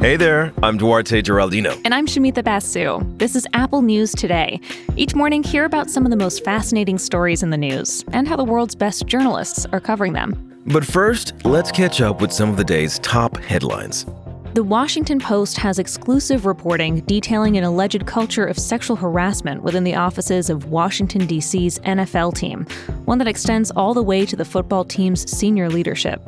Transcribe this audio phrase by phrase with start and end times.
[0.00, 1.76] Hey there, I'm Duarte Geraldino.
[1.84, 3.00] And I'm Shamita Basu.
[3.16, 4.60] This is Apple News Today.
[4.94, 8.36] Each morning, hear about some of the most fascinating stories in the news and how
[8.36, 10.62] the world's best journalists are covering them.
[10.66, 14.06] But first, let's catch up with some of the day's top headlines.
[14.54, 19.96] The Washington Post has exclusive reporting detailing an alleged culture of sexual harassment within the
[19.96, 22.66] offices of Washington, D.C.'s NFL team,
[23.04, 26.22] one that extends all the way to the football team's senior leadership.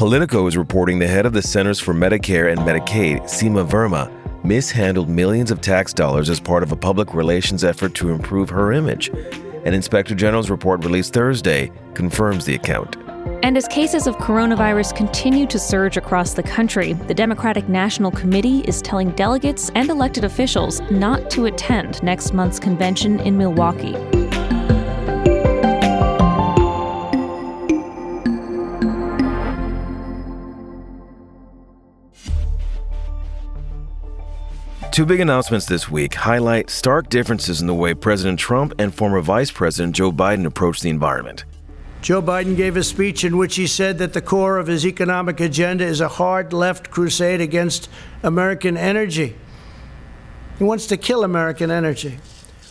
[0.00, 4.10] Politico is reporting the head of the Centers for Medicare and Medicaid, Seema Verma,
[4.42, 8.72] mishandled millions of tax dollars as part of a public relations effort to improve her
[8.72, 9.10] image.
[9.66, 12.96] An Inspector General's report released Thursday confirms the account.
[13.42, 18.60] And as cases of coronavirus continue to surge across the country, the Democratic National Committee
[18.60, 24.19] is telling delegates and elected officials not to attend next month's convention in Milwaukee.
[35.00, 39.22] Two big announcements this week highlight stark differences in the way President Trump and former
[39.22, 41.46] Vice President Joe Biden approach the environment.
[42.02, 45.40] Joe Biden gave a speech in which he said that the core of his economic
[45.40, 47.88] agenda is a hard left crusade against
[48.22, 49.34] American energy.
[50.58, 52.18] He wants to kill American energy.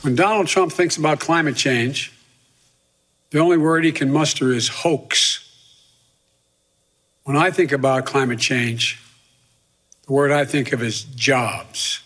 [0.02, 2.14] When Donald Trump thinks about climate change,
[3.32, 5.50] the only word he can muster is hoax.
[7.24, 9.02] When I think about climate change,
[10.06, 12.04] the word I think of is jobs.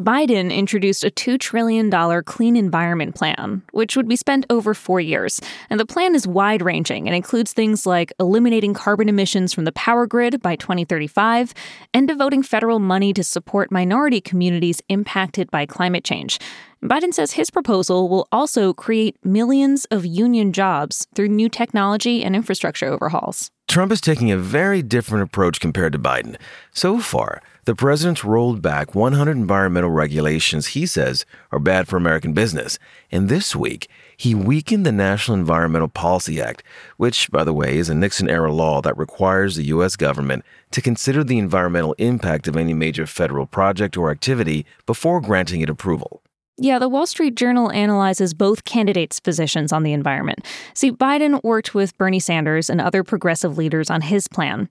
[0.00, 1.88] Biden introduced a $2 trillion
[2.24, 5.40] clean environment plan, which would be spent over four years.
[5.70, 9.70] And the plan is wide ranging and includes things like eliminating carbon emissions from the
[9.70, 11.54] power grid by 2035
[11.92, 16.40] and devoting federal money to support minority communities impacted by climate change.
[16.82, 22.34] Biden says his proposal will also create millions of union jobs through new technology and
[22.34, 23.52] infrastructure overhauls.
[23.68, 26.36] Trump is taking a very different approach compared to Biden.
[26.72, 32.32] So far, the president's rolled back 100 environmental regulations he says are bad for American
[32.32, 32.78] business.
[33.10, 36.62] And this week, he weakened the National Environmental Policy Act,
[36.96, 39.96] which, by the way, is a Nixon era law that requires the U.S.
[39.96, 45.60] government to consider the environmental impact of any major federal project or activity before granting
[45.60, 46.22] it approval.
[46.56, 50.44] Yeah, the Wall Street Journal analyzes both candidates' positions on the environment.
[50.72, 54.68] See, Biden worked with Bernie Sanders and other progressive leaders on his plan.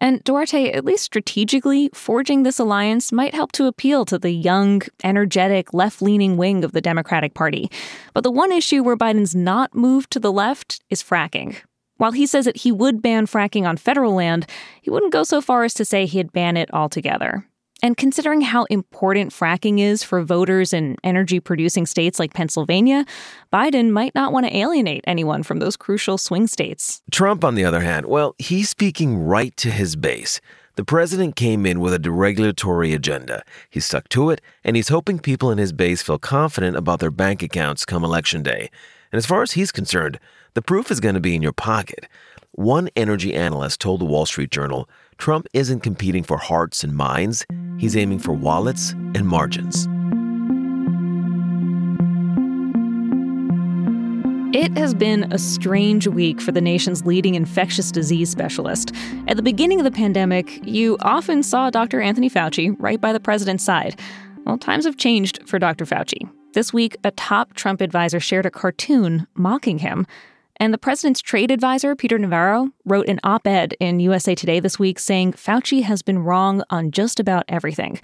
[0.00, 4.82] And Duarte, at least strategically, forging this alliance might help to appeal to the young,
[5.02, 7.70] energetic, left leaning wing of the Democratic Party.
[8.12, 11.56] But the one issue where Biden's not moved to the left is fracking.
[11.96, 14.46] While he says that he would ban fracking on federal land,
[14.82, 17.46] he wouldn't go so far as to say he'd ban it altogether.
[17.82, 23.04] And considering how important fracking is for voters in energy producing states like Pennsylvania,
[23.52, 27.02] Biden might not want to alienate anyone from those crucial swing states.
[27.10, 30.40] Trump, on the other hand, well, he's speaking right to his base.
[30.76, 33.42] The president came in with a deregulatory agenda.
[33.70, 37.10] He stuck to it, and he's hoping people in his base feel confident about their
[37.10, 38.70] bank accounts come election day.
[39.10, 40.18] And as far as he's concerned,
[40.52, 42.06] the proof is going to be in your pocket.
[42.56, 47.44] One energy analyst told the Wall Street Journal Trump isn't competing for hearts and minds,
[47.76, 49.86] he's aiming for wallets and margins.
[54.56, 58.90] It has been a strange week for the nation's leading infectious disease specialist.
[59.28, 62.00] At the beginning of the pandemic, you often saw Dr.
[62.00, 64.00] Anthony Fauci right by the president's side.
[64.46, 65.84] Well, times have changed for Dr.
[65.84, 66.26] Fauci.
[66.54, 70.06] This week, a top Trump advisor shared a cartoon mocking him.
[70.58, 74.78] And the president's trade advisor, Peter Navarro, wrote an op ed in USA Today this
[74.78, 78.00] week saying Fauci has been wrong on just about everything.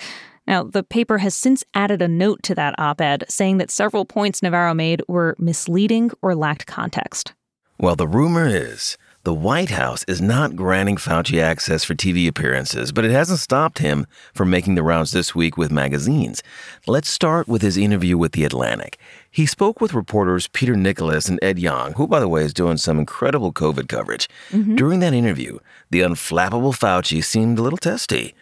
[0.46, 4.04] Now, the paper has since added a note to that op ed saying that several
[4.04, 7.32] points Navarro made were misleading or lacked context.
[7.78, 12.90] Well, the rumor is the White House is not granting Fauci access for TV appearances,
[12.90, 16.42] but it hasn't stopped him from making the rounds this week with magazines.
[16.88, 18.98] Let's start with his interview with The Atlantic.
[19.30, 22.78] He spoke with reporters Peter Nicholas and Ed Yong, who, by the way, is doing
[22.78, 24.28] some incredible COVID coverage.
[24.50, 24.74] Mm-hmm.
[24.74, 25.60] During that interview,
[25.90, 28.34] the unflappable Fauci seemed a little testy.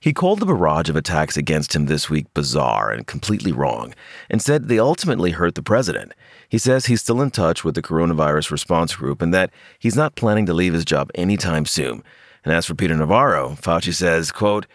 [0.00, 3.94] He called the barrage of attacks against him this week bizarre and completely wrong,
[4.30, 6.12] and said they ultimately hurt the president.
[6.48, 10.14] He says he's still in touch with the coronavirus response group and that he's not
[10.14, 12.02] planning to leave his job anytime soon.
[12.44, 14.66] And as for Peter Navarro, Fauci says, quote,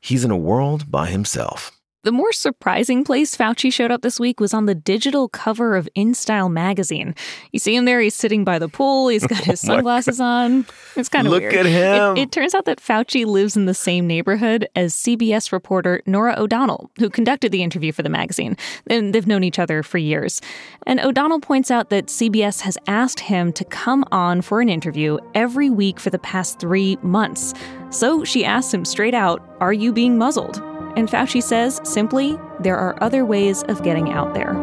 [0.00, 1.70] he's in a world by himself.
[2.04, 5.88] The more surprising place Fauci showed up this week was on the digital cover of
[5.96, 7.14] InStyle magazine.
[7.50, 10.20] You see him there, he's sitting by the pool, he's got oh his oh sunglasses
[10.20, 10.66] on.
[10.96, 11.54] It's kind of Look weird.
[11.54, 12.18] at him.
[12.18, 16.34] It, it, turns out that Fauci lives in the same neighborhood as CBS reporter Norah
[16.36, 18.54] O'Donnell, who conducted the interview for the magazine.
[18.86, 20.42] And they've known each other for years.
[20.86, 25.16] And O'Donnell points out that CBS has asked him to come on for an interview
[25.34, 27.54] every week for the past three months.
[27.88, 30.73] So she asks him straight out, Are you being muzzled?
[30.96, 34.54] And Fauci says simply, there are other ways of getting out there.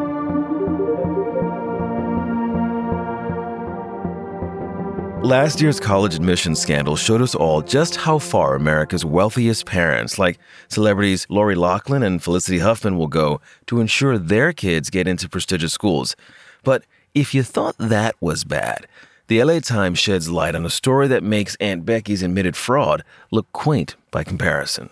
[5.23, 10.39] Last year's college admissions scandal showed us all just how far America's wealthiest parents, like
[10.67, 15.73] celebrities Lori Loughlin and Felicity Huffman, will go to ensure their kids get into prestigious
[15.73, 16.15] schools.
[16.63, 18.87] But if you thought that was bad,
[19.27, 23.51] the LA Times sheds light on a story that makes Aunt Becky's admitted fraud look
[23.53, 24.89] quaint by comparison.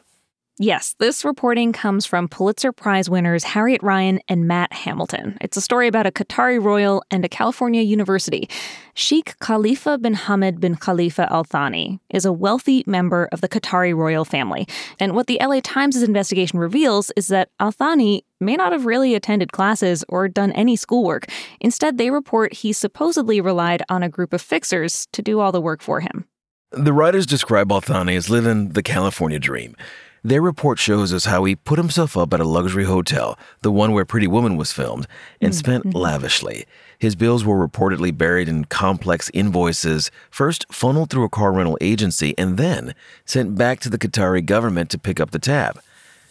[0.61, 5.37] Yes, this reporting comes from Pulitzer Prize winners Harriet Ryan and Matt Hamilton.
[5.39, 8.49] It's a story about a Qatari royal and a California university.
[8.93, 13.95] Sheikh Khalifa bin Hamad bin Khalifa Al Thani is a wealthy member of the Qatari
[13.95, 14.67] royal family.
[14.99, 19.15] And what the LA Times' investigation reveals is that Al Thani may not have really
[19.15, 21.27] attended classes or done any schoolwork.
[21.61, 25.61] Instead, they report he supposedly relied on a group of fixers to do all the
[25.61, 26.25] work for him.
[26.71, 29.77] The writers describe Al Thani as living the California dream.
[30.23, 33.93] Their report shows us how he put himself up at a luxury hotel, the one
[33.93, 35.07] where Pretty Woman was filmed,
[35.39, 35.59] and mm-hmm.
[35.59, 36.65] spent lavishly.
[36.97, 42.37] His bills were reportedly buried in complex invoices, first funneled through a car rental agency,
[42.37, 42.93] and then
[43.23, 45.81] sent back to the Qatari government to pick up the tab.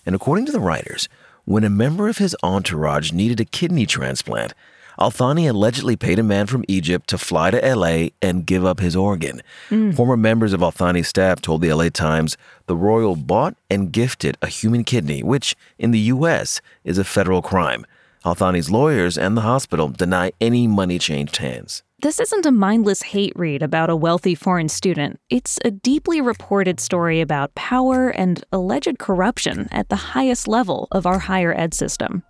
[0.04, 1.08] And according to the writers,
[1.46, 4.52] when a member of his entourage needed a kidney transplant,
[5.00, 8.80] Al Thani allegedly paid a man from Egypt to fly to LA and give up
[8.80, 9.40] his organ.
[9.70, 9.94] Mm.
[9.94, 12.36] Former members of Althani's staff told the LA Times
[12.66, 16.60] the royal bought and gifted a human kidney, which in the U.S.
[16.82, 17.86] is a federal crime.
[18.24, 21.84] Althani's lawyers and the hospital deny any money changed hands.
[22.00, 25.18] This isn't a mindless hate read about a wealthy foreign student.
[25.30, 31.06] It's a deeply reported story about power and alleged corruption at the highest level of
[31.06, 32.22] our higher ed system.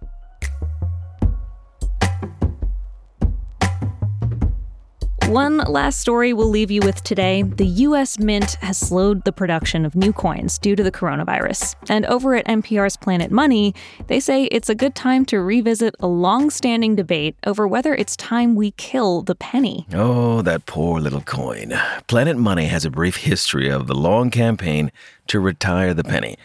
[5.28, 7.42] One last story we'll leave you with today.
[7.42, 11.74] The US Mint has slowed the production of new coins due to the coronavirus.
[11.90, 13.74] And over at NPR's Planet Money,
[14.06, 18.16] they say it's a good time to revisit a long standing debate over whether it's
[18.16, 19.86] time we kill the penny.
[19.92, 21.74] Oh, that poor little coin.
[22.06, 24.90] Planet Money has a brief history of the long campaign
[25.26, 26.38] to retire the penny.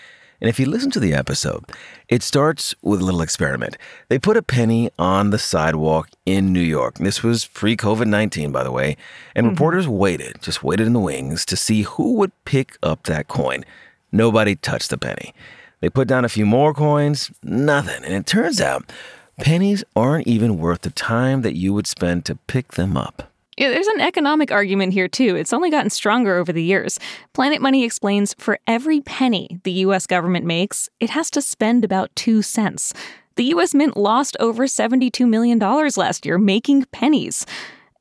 [0.43, 1.63] And if you listen to the episode,
[2.09, 3.77] it starts with a little experiment.
[4.09, 6.95] They put a penny on the sidewalk in New York.
[6.95, 8.97] This was pre COVID 19, by the way.
[9.35, 9.53] And mm-hmm.
[9.53, 13.63] reporters waited, just waited in the wings to see who would pick up that coin.
[14.11, 15.33] Nobody touched the penny.
[15.79, 18.03] They put down a few more coins, nothing.
[18.03, 18.91] And it turns out
[19.37, 23.31] pennies aren't even worth the time that you would spend to pick them up.
[23.57, 25.35] There's an economic argument here, too.
[25.35, 26.99] It's only gotten stronger over the years.
[27.33, 30.07] Planet Money explains for every penny the U.S.
[30.07, 32.93] government makes, it has to spend about two cents.
[33.35, 33.73] The U.S.
[33.73, 37.45] Mint lost over $72 million last year making pennies.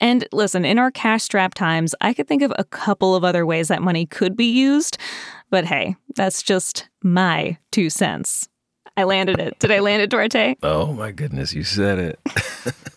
[0.01, 3.47] And listen, in our cash strapped times, I could think of a couple of other
[3.47, 4.99] ways that money could be used.
[5.49, 8.49] But hey, that's just my two cents.
[8.97, 9.59] I landed it.
[9.59, 10.57] Did I land it, Duarte?
[10.63, 12.21] Oh my goodness, you said it.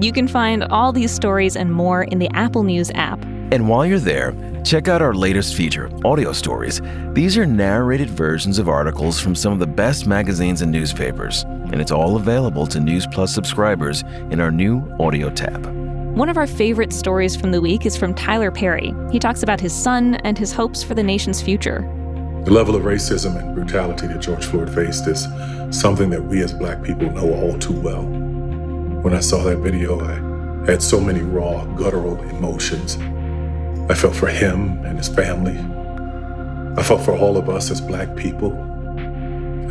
[0.00, 3.20] You can find all these stories and more in the Apple News app.
[3.50, 4.32] And while you're there,
[4.64, 6.80] check out our latest feature, Audio Stories.
[7.14, 11.80] These are narrated versions of articles from some of the best magazines and newspapers, and
[11.80, 15.66] it's all available to News Plus subscribers in our new audio tab.
[16.16, 18.94] One of our favorite stories from the week is from Tyler Perry.
[19.10, 21.80] He talks about his son and his hopes for the nation's future.
[22.44, 25.26] The level of racism and brutality that George Floyd faced is
[25.76, 28.27] something that we as black people know all too well.
[29.08, 32.98] When I saw that video, I had so many raw, guttural emotions.
[33.90, 35.56] I felt for him and his family.
[36.78, 38.52] I felt for all of us as black people.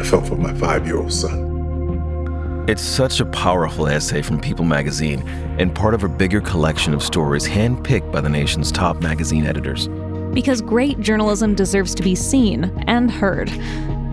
[0.01, 2.65] I felt for my five year old son.
[2.67, 5.22] It's such a powerful essay from People magazine
[5.60, 9.88] and part of a bigger collection of stories handpicked by the nation's top magazine editors.
[10.34, 13.50] Because great journalism deserves to be seen and heard.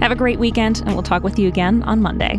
[0.01, 2.37] Have a great weekend, and we'll talk with you again on Monday.